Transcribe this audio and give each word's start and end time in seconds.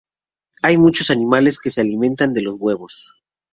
Hay 0.63 0.79
muchos 0.79 1.11
animales 1.11 1.59
que 1.59 1.69
se 1.69 1.79
alimentan 1.81 2.33
de 2.33 2.41
los 2.41 2.55
huevos. 2.57 3.13